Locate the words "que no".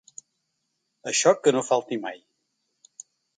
1.41-1.63